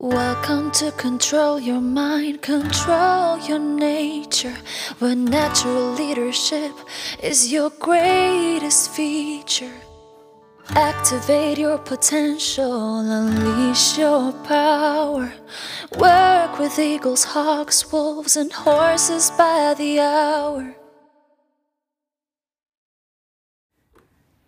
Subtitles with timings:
[0.00, 4.54] Welcome to control your mind, control your nature.
[5.00, 6.70] Where natural leadership
[7.20, 9.74] is your greatest feature.
[10.76, 15.32] Activate your potential, unleash your power.
[15.98, 20.76] Work with eagles, hawks, wolves, and horses by the hour.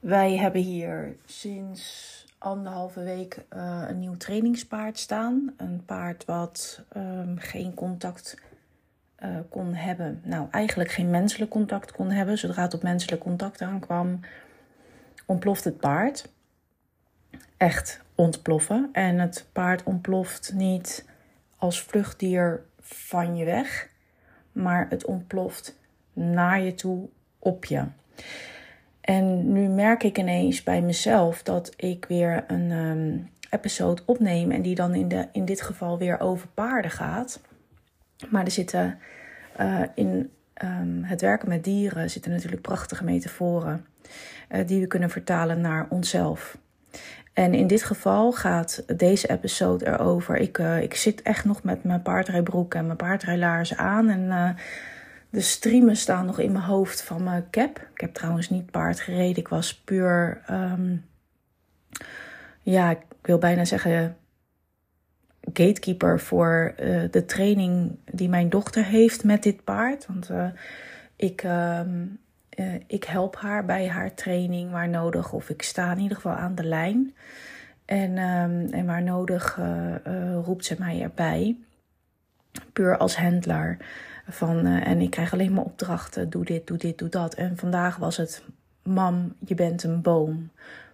[0.00, 5.54] Wij hebben hier sinds anderhalve week uh, een nieuw trainingspaard staan.
[5.56, 8.36] Een paard wat um, geen contact
[9.22, 10.20] uh, kon hebben.
[10.24, 12.38] Nou, eigenlijk geen menselijk contact kon hebben.
[12.38, 14.20] Zodra het op menselijk contact aankwam,
[15.26, 16.28] ontploft het paard.
[17.56, 18.88] Echt ontploffen.
[18.92, 21.08] En het paard ontploft niet
[21.56, 23.88] als vluchtdier van je weg,
[24.52, 25.78] maar het ontploft
[26.12, 27.84] naar je toe op je.
[29.00, 34.62] En nu merk ik ineens bij mezelf dat ik weer een um, episode opneem en
[34.62, 37.40] die dan in, de, in dit geval weer over paarden gaat.
[38.28, 38.98] Maar er zitten
[39.60, 40.30] uh, in
[40.62, 43.86] um, het werken met dieren zitten natuurlijk prachtige metaforen
[44.50, 46.58] uh, die we kunnen vertalen naar onszelf.
[47.32, 50.36] En in dit geval gaat deze episode erover.
[50.36, 54.08] Ik, uh, ik zit echt nog met mijn paardrijbroek en mijn paardrijlaarzen aan.
[54.08, 54.56] En
[55.30, 57.78] de streamen staan nog in mijn hoofd van mijn cap.
[57.94, 59.36] Ik heb trouwens niet paard gereden.
[59.36, 61.04] Ik was puur, um,
[62.62, 64.16] ja, ik wil bijna zeggen
[65.52, 70.06] gatekeeper voor uh, de training die mijn dochter heeft met dit paard.
[70.06, 70.46] Want uh,
[71.16, 72.18] ik, um,
[72.58, 75.32] uh, ik help haar bij haar training waar nodig.
[75.32, 77.14] Of ik sta in ieder geval aan de lijn.
[77.84, 79.58] En, um, en waar nodig
[80.44, 81.56] roept ze mij erbij.
[82.72, 83.78] Puur als handelaar.
[84.30, 86.30] Van, uh, en ik krijg alleen maar opdrachten.
[86.30, 87.34] Doe dit, doe dit, doe dat.
[87.34, 88.42] En vandaag was het:
[88.82, 90.50] Mam, je bent een boom.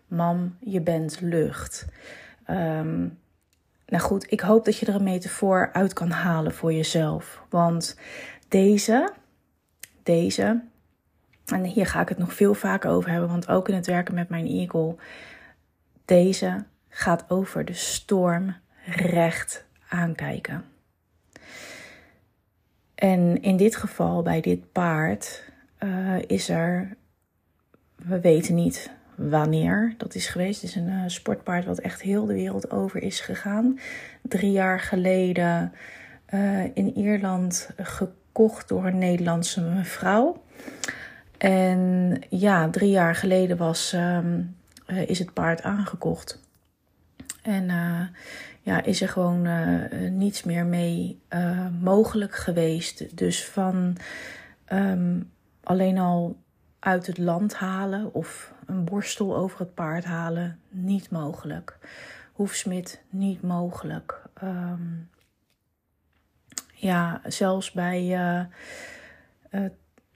[0.06, 1.86] Mam, je bent lucht.
[2.50, 3.18] Um,
[3.86, 7.42] nou goed, ik hoop dat je er een metafoor uit kan halen voor jezelf.
[7.50, 7.98] Want
[8.48, 9.12] deze,
[10.02, 10.60] deze,
[11.46, 14.14] en hier ga ik het nog veel vaker over hebben, want ook in het werken
[14.14, 14.96] met mijn eagle,
[16.04, 20.64] deze gaat over de storm recht aankijken.
[22.96, 25.42] En in dit geval, bij dit paard,
[25.80, 26.96] uh, is er,
[27.96, 30.60] we weten niet wanneer dat is geweest.
[30.60, 33.78] Het is een uh, sportpaard wat echt heel de wereld over is gegaan.
[34.22, 35.72] Drie jaar geleden
[36.34, 40.42] uh, in Ierland gekocht door een Nederlandse mevrouw.
[41.38, 44.56] En ja, drie jaar geleden was, um,
[45.06, 46.45] is het paard aangekocht.
[47.46, 47.70] En
[48.62, 51.20] ja, is er gewoon uh, niets meer mee
[51.80, 53.16] mogelijk geweest.
[53.16, 53.96] Dus van
[54.72, 56.42] um, alleen al
[56.78, 61.78] uit het land halen of een borstel over het paard halen, niet mogelijk.
[62.32, 64.22] Hoefsmid, niet mogelijk.
[64.42, 65.10] Um,
[66.72, 68.04] ja, zelfs bij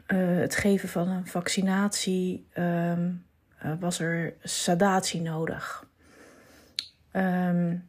[0.07, 3.25] het geven van een vaccinatie um,
[3.81, 5.89] was er sadatie nodig.
[7.13, 7.89] Um,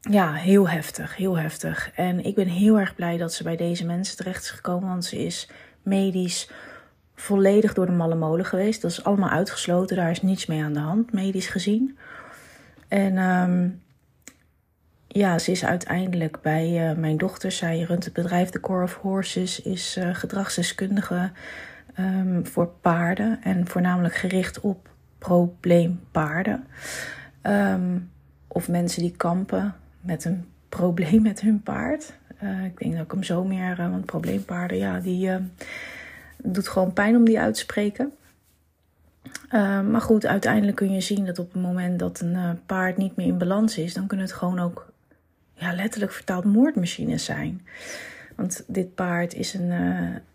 [0.00, 1.90] ja, heel heftig, heel heftig.
[1.94, 5.04] En ik ben heel erg blij dat ze bij deze mensen terecht is gekomen, want
[5.04, 5.50] ze is
[5.82, 6.50] medisch
[7.14, 8.82] volledig door de malle molen geweest.
[8.82, 11.98] Dat is allemaal uitgesloten, daar is niets mee aan de hand, medisch gezien.
[12.88, 13.82] En um,
[15.08, 18.94] ja, ze is uiteindelijk bij uh, mijn dochter, zij runt het bedrijf The Core of
[18.94, 21.30] Horses, is uh, gedragsdeskundige
[21.98, 24.88] um, voor paarden en voornamelijk gericht op
[25.18, 26.66] probleempaarden.
[27.48, 28.10] Um,
[28.48, 32.12] of mensen die kampen met een probleem met hun paard.
[32.42, 35.36] Uh, ik denk dat ik hem zo meer, uh, want probleempaarden, ja, die uh,
[36.36, 38.12] doet gewoon pijn om die uit te spreken.
[39.90, 43.26] maar goed, uiteindelijk kun je zien dat op het moment dat een paard niet meer
[43.26, 44.92] in balans is, dan kunnen het gewoon ook
[45.54, 47.66] ja, letterlijk vertaald moordmachines zijn.
[48.36, 49.72] Want dit paard is een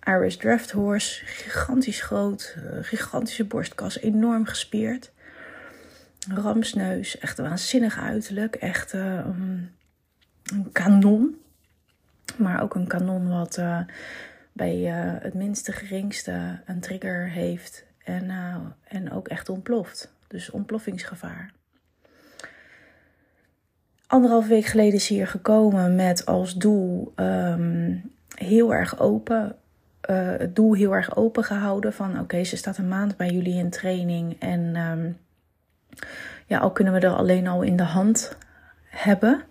[0.03, 5.11] Irish Draft Horse, gigantisch groot, gigantische borstkas, enorm gespierd
[6.29, 8.55] ramsneus, echt waanzinnig uiterlijk.
[8.55, 9.25] Echt uh,
[10.43, 11.35] een kanon.
[12.37, 13.79] Maar ook een kanon wat uh,
[14.53, 17.85] bij uh, het minste geringste een trigger heeft.
[18.03, 18.31] En,
[18.83, 20.13] en ook echt ontploft.
[20.27, 21.51] Dus ontploffingsgevaar.
[24.07, 29.55] Anderhalf week geleden is hier gekomen met als doel um, heel erg open.
[30.01, 31.93] het doel heel erg open gehouden.
[31.93, 34.39] Van oké, ze staat een maand bij jullie in training.
[34.39, 35.17] En um,
[36.45, 38.37] ja, al kunnen we er alleen al in de hand
[38.85, 39.43] hebben.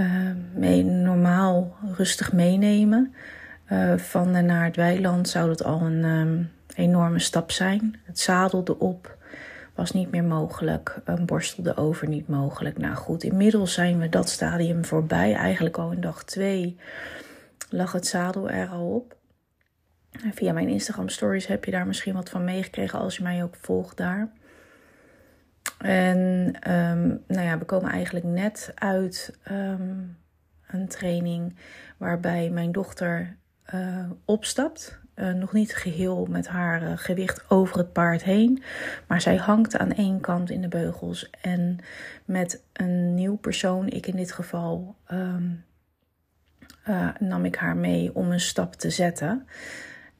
[0.00, 0.06] Uh,
[0.54, 3.14] mee normaal rustig meenemen.
[3.72, 8.00] Uh, van en naar het weiland zou dat al een um, enorme stap zijn.
[8.04, 9.16] Het zadel erop,
[9.74, 11.00] was niet meer mogelijk.
[11.04, 12.78] Een borstelde over niet mogelijk.
[12.78, 15.34] Nou goed, inmiddels zijn we dat stadium voorbij.
[15.34, 16.78] Eigenlijk al in dag 2
[17.70, 19.16] lag het zadel er al op.
[20.32, 23.54] Via mijn Instagram stories heb je daar misschien wat van meegekregen als je mij ook
[23.60, 24.28] volgt daar.
[25.78, 26.28] En
[26.72, 30.16] um, nou ja, we komen eigenlijk net uit um,
[30.66, 31.56] een training
[31.96, 33.36] waarbij mijn dochter
[33.74, 34.98] uh, opstapt.
[35.14, 38.62] Uh, nog niet geheel met haar uh, gewicht over het paard heen.
[39.06, 41.30] Maar zij hangt aan één kant in de beugels.
[41.42, 41.78] En
[42.24, 45.64] met een nieuw persoon, ik in dit geval, um,
[47.18, 49.46] nam ik haar mee om een stap te zetten.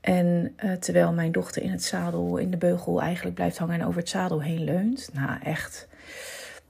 [0.01, 3.87] En uh, terwijl mijn dochter in het zadel, in de beugel eigenlijk blijft hangen en
[3.87, 5.11] over het zadel heen leunt.
[5.13, 5.89] Nou, echt.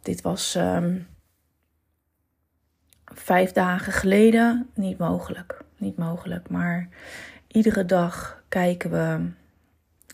[0.02, 1.06] Dit was um,
[3.04, 5.62] vijf dagen geleden niet mogelijk.
[5.76, 6.48] Niet mogelijk.
[6.48, 6.88] Maar
[7.46, 9.30] iedere dag kijken we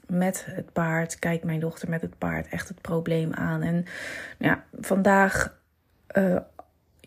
[0.06, 3.62] met het paard, kijkt mijn dochter met het paard echt het probleem aan.
[3.62, 3.84] En
[4.38, 5.58] ja, vandaag,
[6.18, 6.36] uh,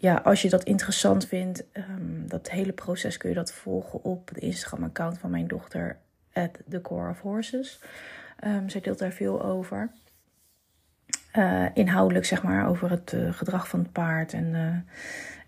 [0.01, 4.31] ja, als je dat interessant vindt, um, dat hele proces kun je dat volgen op
[4.33, 5.97] de Instagram-account van mijn dochter,
[6.33, 7.81] at the core of horses.
[8.45, 9.91] Um, zij deelt daar veel over.
[11.35, 14.75] Uh, inhoudelijk, zeg maar, over het uh, gedrag van het paard en, uh,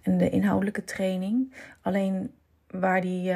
[0.01, 1.53] en de inhoudelijke training.
[1.81, 2.31] Alleen
[2.67, 3.33] waar die,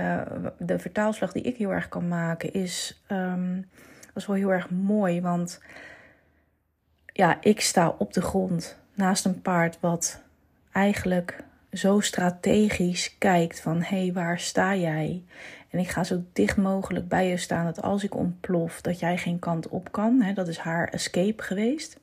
[0.58, 3.70] de vertaalslag die ik heel erg kan maken, is, um,
[4.06, 5.22] dat is wel heel erg mooi.
[5.22, 5.62] Want
[7.06, 10.24] ja, ik sta op de grond naast een paard wat
[10.76, 15.24] eigenlijk zo strategisch kijkt van hé, hey, waar sta jij?
[15.70, 19.18] En ik ga zo dicht mogelijk bij je staan dat als ik ontplof, dat jij
[19.18, 20.22] geen kant op kan.
[20.22, 20.34] Hè?
[20.34, 22.00] Dat is haar escape geweest.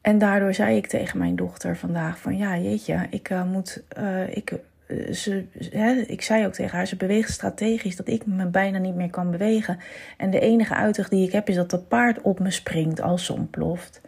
[0.00, 4.36] En daardoor zei ik tegen mijn dochter vandaag van ja, jeetje, ik uh, moet, uh,
[4.36, 4.52] ik,
[4.88, 8.78] uh, ze, hè, ik zei ook tegen haar, ze beweegt strategisch dat ik me bijna
[8.78, 9.78] niet meer kan bewegen.
[10.16, 13.24] En de enige uitweg die ik heb is dat dat paard op me springt als
[13.24, 14.00] ze ontploft.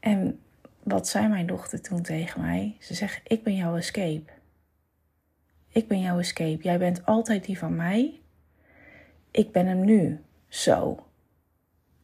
[0.00, 0.38] En
[0.88, 2.76] wat zei mijn dochter toen tegen mij?
[2.80, 4.32] Ze zegt, ik ben jouw escape.
[5.68, 6.62] Ik ben jouw escape.
[6.62, 8.20] Jij bent altijd die van mij.
[9.30, 10.20] Ik ben hem nu.
[10.48, 11.06] Zo.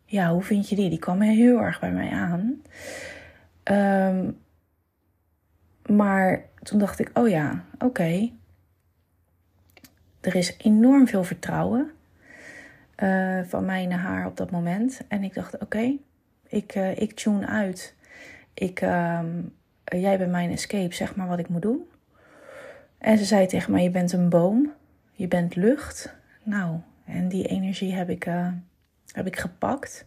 [0.05, 0.89] Ja, hoe vind je die?
[0.89, 2.63] Die kwam heel erg bij mij aan.
[3.65, 4.39] Um,
[5.97, 8.31] maar toen dacht ik, oh ja, oké.
[10.21, 11.91] Er is enorm veel vertrouwen
[13.03, 15.01] uh, van mij naar haar op dat moment.
[15.09, 15.97] En ik dacht, oké,
[16.49, 17.95] ik, uh, ik tune uit
[18.55, 19.21] ik, uh,
[19.85, 21.89] jij bent mijn escape, zeg maar wat ik moet doen.
[22.99, 24.73] En ze zei tegen mij, je bent een boom,
[25.13, 26.15] je bent lucht.
[26.43, 28.49] Nou, en die energie heb ik, uh,
[29.13, 30.07] heb ik gepakt.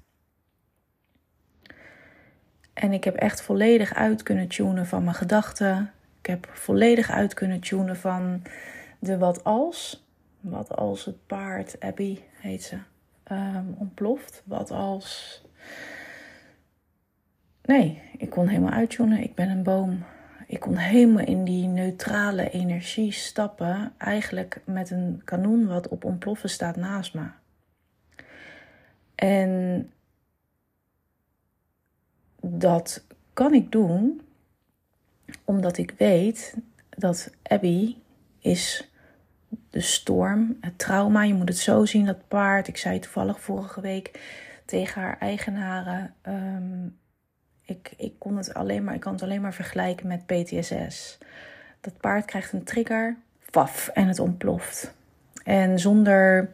[2.73, 5.91] En ik heb echt volledig uit kunnen tunen van mijn gedachten.
[6.19, 8.41] Ik heb volledig uit kunnen tunen van
[8.99, 10.05] de wat als.
[10.39, 12.77] Wat als het paard, Abby heet ze,
[13.31, 14.43] um, ontploft.
[14.45, 15.41] Wat als
[17.67, 19.23] Nee, ik kon helemaal uittunen.
[19.23, 20.03] Ik ben een boom.
[20.47, 23.93] Ik kon helemaal in die neutrale energie stappen.
[23.97, 27.25] Eigenlijk met een kanon wat op ontploffen staat naast me.
[29.15, 29.91] En
[32.41, 34.21] dat kan ik doen
[35.43, 36.57] omdat ik weet
[36.89, 37.95] dat Abby
[38.39, 38.91] is
[39.69, 41.23] de storm, het trauma.
[41.23, 42.67] Je moet het zo zien, dat paard.
[42.67, 44.19] Ik zei toevallig vorige week
[44.65, 46.13] tegen haar eigenaren.
[46.27, 46.97] Um,
[47.67, 51.17] ik, ik, kon het alleen maar, ik kan het alleen maar vergelijken met PTSS.
[51.81, 53.17] Dat paard krijgt een trigger,
[53.51, 54.93] paf, en het ontploft.
[55.43, 56.49] En zonder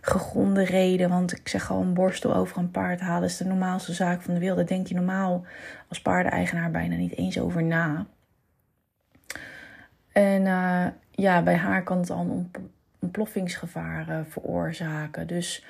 [0.00, 3.92] gegronde reden, want ik zeg al, een borstel over een paard halen is de normaalste
[3.92, 4.58] zaak van de wereld.
[4.58, 5.44] Daar denk je normaal
[5.88, 8.06] als paardeneigenaar bijna niet eens over na.
[10.12, 12.50] En uh, ja, bij haar kan het al een
[12.98, 15.26] ontploffingsgevaar veroorzaken.
[15.26, 15.64] Dus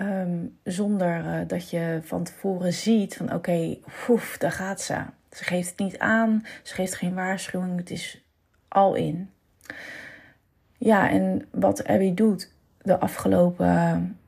[0.00, 3.78] Um, zonder uh, dat je van tevoren ziet van oké,
[4.38, 5.02] daar gaat ze.
[5.30, 8.24] Ze geeft het niet aan, ze geeft geen waarschuwing, het is
[8.68, 9.30] al in.
[10.78, 14.18] Ja, en wat Abby doet de afgelopen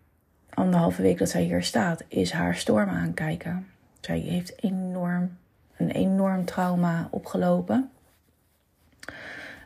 [0.54, 3.66] anderhalve week dat zij hier staat, is haar storm aankijken.
[4.00, 5.36] Zij heeft enorm,
[5.76, 7.90] een enorm trauma opgelopen.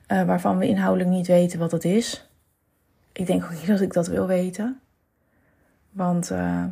[0.08, 2.28] Uh, waarvan we inhoudelijk niet weten wat het is.
[3.12, 4.80] Ik denk ook niet dat ik dat wil weten.
[5.96, 6.64] Want uh,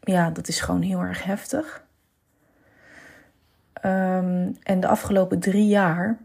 [0.00, 1.84] ja, dat is gewoon heel erg heftig.
[3.84, 6.18] Um, en de afgelopen drie jaar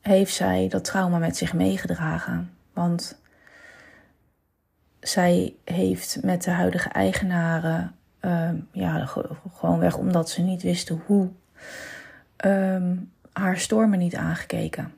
[0.00, 2.50] heeft zij dat trauma met zich meegedragen.
[2.72, 3.20] Want
[5.00, 9.06] zij heeft met de huidige eigenaren, um, ja,
[9.52, 11.30] gewoonweg omdat ze niet wisten hoe,
[12.44, 14.92] um, haar stormen niet aangekeken.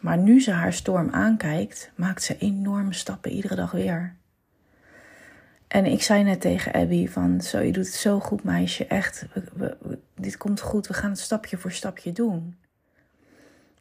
[0.00, 4.16] Maar nu ze haar storm aankijkt, maakt ze enorme stappen iedere dag weer.
[5.68, 9.26] En ik zei net tegen Abby van, zo, je doet het zo goed meisje, echt,
[10.14, 12.58] dit komt goed, we gaan het stapje voor stapje doen.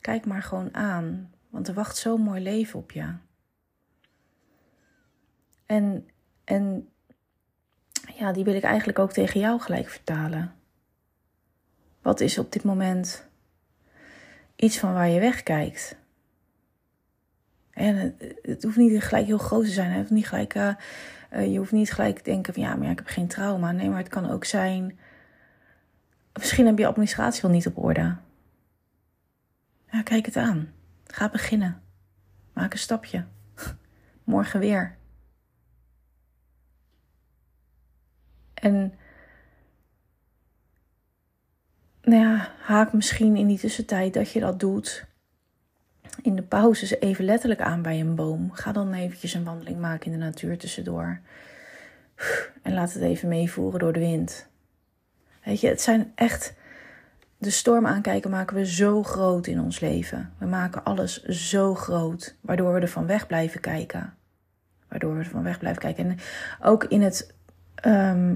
[0.02, 3.14] Kijk maar gewoon aan, want er wacht zo'n mooi leven op je.
[5.66, 6.08] En,
[6.44, 6.90] en
[8.18, 10.54] ja, die wil ik eigenlijk ook tegen jou gelijk vertalen.
[12.02, 13.28] Wat is op dit moment
[14.56, 15.98] iets van waar je wegkijkt?
[17.78, 19.92] En het, hoeft niet gelijk heel groot te zijn.
[19.92, 20.74] Het niet gelijk, uh,
[21.34, 23.72] uh, je hoeft niet gelijk te denken van ja, maar ik heb geen trauma.
[23.72, 25.00] Nee, maar het kan ook zijn.
[26.34, 28.16] Misschien heb je administratie wel niet op orde.
[29.92, 30.74] Ja, kijk het aan.
[31.06, 31.82] Ga beginnen.
[32.54, 33.26] Maak een stapje.
[34.24, 34.98] Morgen weer.
[38.54, 38.94] En
[42.02, 45.08] nou ja, haak misschien in die tussentijd dat je dat doet.
[46.28, 48.52] In de pauzes even letterlijk aan bij een boom.
[48.52, 51.20] Ga dan eventjes een wandeling maken in de natuur tussendoor.
[52.62, 54.48] En laat het even meevoeren door de wind.
[55.44, 56.54] Weet je, het zijn echt.
[57.38, 60.34] De storm aankijken maken we zo groot in ons leven.
[60.38, 64.14] We maken alles zo groot, waardoor we er van weg blijven kijken.
[64.88, 66.10] Waardoor we er van weg blijven kijken.
[66.10, 66.18] En
[66.62, 67.36] ook in het
[67.82, 68.36] Ehm,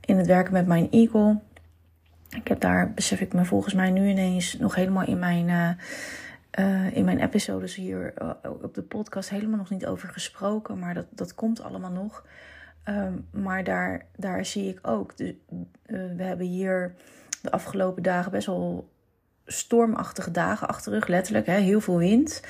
[0.00, 1.38] in het werken met mijn Eagle.
[2.30, 5.70] Ik heb daar, besef ik me volgens mij nu ineens nog helemaal in mijn, uh,
[6.58, 8.30] uh, in mijn episodes hier uh,
[8.62, 10.78] op de podcast helemaal nog niet over gesproken.
[10.78, 12.26] Maar dat, dat komt allemaal nog.
[12.84, 15.16] Um, maar daar, daar zie ik ook.
[15.16, 15.36] De,
[15.86, 16.94] we hebben hier
[17.42, 18.88] de afgelopen dagen best wel
[19.46, 21.46] stormachtige dagen achter rug, letterlijk.
[21.46, 22.42] Hè, heel veel wind.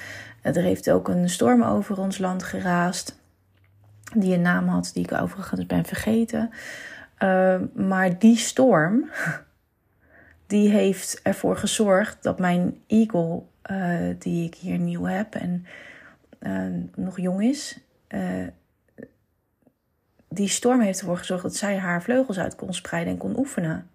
[0.43, 3.21] Er heeft ook een storm over ons land geraast
[4.15, 6.51] die een naam had die ik overigens ben vergeten.
[7.19, 9.11] Uh, maar die storm,
[10.47, 15.67] die heeft ervoor gezorgd dat mijn eagle, uh, die ik hier nieuw heb en
[16.41, 17.81] uh, nog jong is,
[20.29, 23.91] die storm heeft ervoor gezorgd dat zij haar vleugels uit kon spreiden en kon oefenen.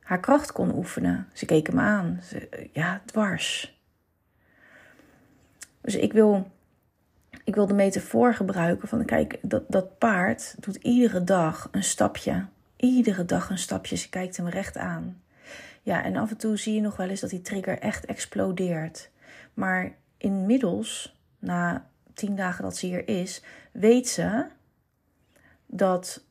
[0.00, 1.28] Haar kracht kon oefenen.
[1.32, 2.20] Ze keek hem aan.
[2.22, 3.80] Ze, ja, dwars.
[5.80, 6.50] Dus ik wil
[7.44, 12.46] ik wil de metafoor gebruiken van kijk, dat, dat paard doet iedere dag een stapje.
[12.76, 13.96] Iedere dag een stapje.
[13.96, 15.22] Ze kijkt hem recht aan.
[15.82, 19.10] Ja, en af en toe zie je nog wel eens dat die trigger echt explodeert.
[19.54, 24.46] Maar inmiddels, na tien dagen dat ze hier is, weet ze
[25.66, 26.24] dat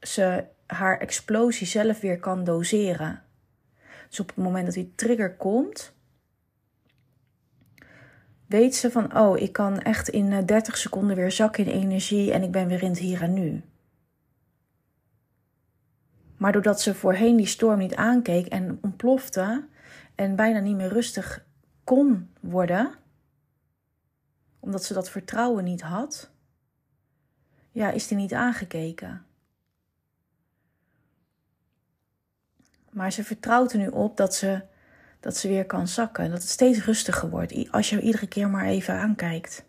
[0.00, 3.22] ze haar explosie zelf weer kan doseren.
[4.08, 5.92] Dus op het moment dat die trigger komt,
[8.46, 12.32] weet ze van, oh, ik kan echt in 30 eh, seconden weer zakken in energie
[12.32, 13.62] en ik ben weer in het hier en nu.
[16.38, 19.66] Maar doordat ze voorheen die storm niet aankeek en ontplofte
[20.14, 21.44] en bijna niet meer rustig
[21.84, 22.94] kon worden,
[24.60, 26.30] omdat ze dat vertrouwen niet had,
[27.70, 29.26] ja, is die niet aangekeken.
[32.90, 34.62] Maar ze vertrouwt er nu op dat ze
[35.20, 36.30] dat ze weer kan zakken.
[36.30, 37.70] Dat het steeds rustiger wordt.
[37.70, 39.64] Als je iedere keer maar even aankijkt.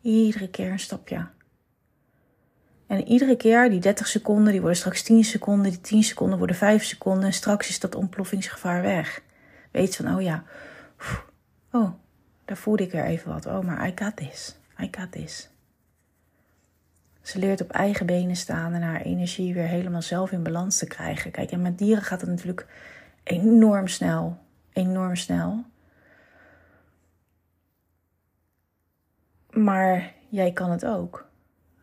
[0.00, 1.28] Iedere keer een stapje.
[2.92, 5.70] En iedere keer, die 30 seconden, die worden straks 10 seconden.
[5.70, 7.24] Die 10 seconden worden 5 seconden.
[7.24, 9.22] En straks is dat ontploffingsgevaar weg.
[9.70, 10.44] Weet van, oh ja.
[11.72, 11.92] Oh,
[12.44, 13.46] daar voelde ik weer even wat.
[13.46, 14.56] Oh, maar I got this.
[14.80, 15.48] I got this.
[17.22, 20.86] Ze leert op eigen benen staan en haar energie weer helemaal zelf in balans te
[20.86, 21.30] krijgen.
[21.30, 22.66] Kijk, en met dieren gaat het natuurlijk
[23.22, 24.40] enorm snel
[24.72, 25.64] enorm snel.
[29.50, 31.30] Maar jij kan het ook.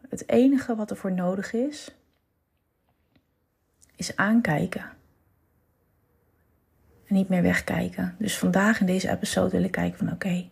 [0.09, 1.95] Het enige wat er voor nodig is,
[3.95, 4.89] is aankijken.
[7.05, 8.15] En niet meer wegkijken.
[8.17, 10.49] Dus vandaag in deze episode wil ik kijken van oké,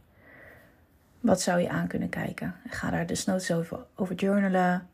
[1.19, 2.55] wat zou je aan kunnen kijken?
[2.63, 4.89] Ik ga daar dus nooit over, over journalen.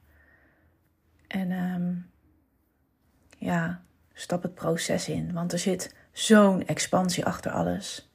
[1.27, 2.09] En um,
[3.37, 3.81] ja,
[4.13, 5.33] stap het proces in.
[5.33, 8.11] Want er zit zo'n expansie achter alles.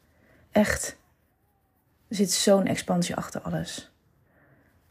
[0.51, 0.99] Echt.
[2.09, 3.93] Er zit zo'n expansie achter alles.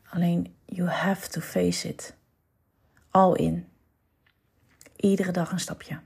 [0.10, 2.16] Alleen, you have to face it.
[3.12, 3.68] Al in.
[4.96, 6.00] Iedere dag een stapje.